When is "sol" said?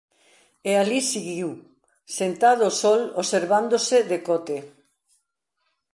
2.81-3.01